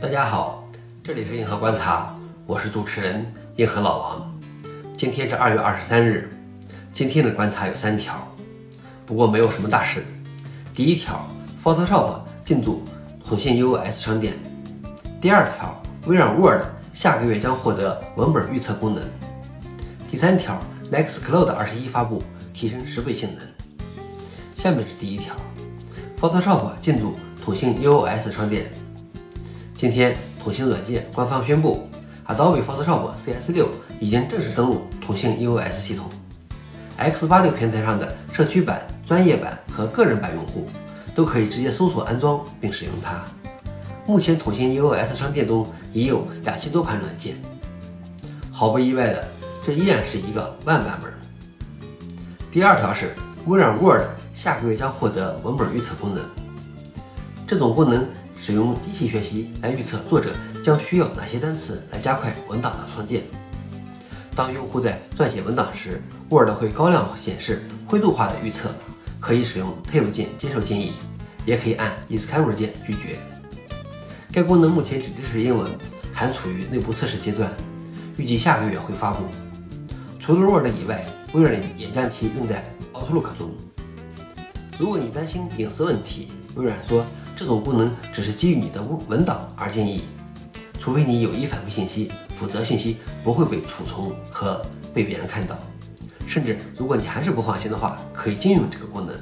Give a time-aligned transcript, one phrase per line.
[0.00, 0.64] 大家好，
[1.04, 3.22] 这里是硬核观察，我是主持人
[3.56, 4.40] 硬核老王。
[4.96, 6.34] 今天是二月二十三日，
[6.94, 8.16] 今天的观察有三条，
[9.04, 10.02] 不过没有什么大事。
[10.74, 11.28] 第一条
[11.62, 12.82] ，Photoshop 进驻
[13.22, 14.32] 统信 US 商店。
[15.20, 16.62] 第二条，微软 Word
[16.94, 19.04] 下个月将获得文本预测功能。
[20.10, 20.58] 第三条
[20.90, 22.22] ，Nextcloud 二十一发布，
[22.54, 23.46] 提升十倍性能。
[24.54, 25.36] 下面是第一条
[26.18, 28.64] ，Photoshop 进驻统信 UOS 商店。
[29.80, 31.88] 今天，统信软件官方宣布
[32.26, 33.66] ，Adobe Photoshop CS6
[33.98, 36.04] 已经正式登陆统信 EOS 系统。
[36.98, 40.68] X86 平台上的社区版、专业版和个人版用户
[41.14, 43.24] 都可以直接搜索安装并使用它。
[44.06, 47.34] 目前，统信 EOS 商店中已有两千多款软件。
[48.52, 49.26] 毫不意外的，
[49.64, 51.10] 这依然是一个万版本。
[52.52, 53.14] 第二条是，
[53.46, 54.02] 微软 Word
[54.34, 56.22] 下个月将获得文本预测功能。
[57.46, 58.06] 这种功能。
[58.40, 60.32] 使用机器学习来预测作者
[60.64, 63.22] 将需要哪些单词来加快文档的创建。
[64.34, 68.70] 当用户在撰写文档时，Word 会高亮显示灰度化的预测，
[69.20, 70.94] 可以使用 Tab 键接受建议，
[71.44, 73.18] 也可以按 Escape 键拒绝。
[74.32, 75.70] 该功能目前只支持英文，
[76.12, 77.52] 还处于内部测试阶段，
[78.16, 79.24] 预计下个月会发布。
[80.18, 81.04] 除了 Word 以外，
[81.34, 83.50] 微软也将其用在 Outlook 中。
[84.80, 87.04] 如果你担心隐私问题，微软说。
[87.36, 90.02] 这种功能只是基于你的文文档而建议，
[90.78, 94.60] 除非你有意反馈信息，否则信息不会被储存和
[94.92, 95.58] 被别人看到。
[96.26, 99.14] 甚至如果你还是不放心的话，可以禁用这个功能。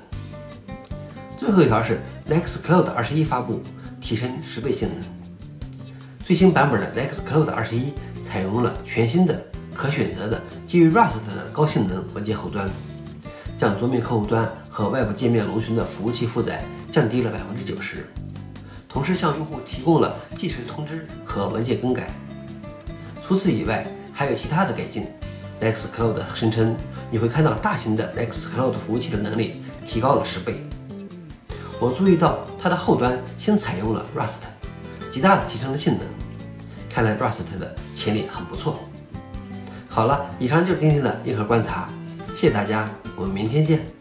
[1.36, 3.60] 最后一条是 Nextcloud 二十一发布，
[4.00, 4.98] 提升十倍性能。
[6.24, 7.92] 最新版本的 Nextcloud 二十一
[8.28, 9.40] 采用了全新的
[9.72, 12.68] 可选择的基于 Rust 的高性能文件后端。
[13.58, 18.06] 将桌面客户端和外部界面龙群的服务器负载降低了百分之九十，
[18.88, 22.08] 同时向用户提供了即时通知和文件更改。
[23.26, 25.06] 除此以外，还有其他的改进。
[25.60, 26.76] Nextcloud 声称
[27.10, 30.64] 你会看到大型的 Nextcloud 服务器的能力提高了十倍。
[31.80, 36.02] 我注意到它的后端新采用了 Rust，极大的提升了性能。
[36.88, 38.78] 看来 Rust 的潜力很不错。
[39.88, 41.88] 好了，以上就是今天的硬核观察。
[42.40, 43.97] 谢谢大家，我们明天见。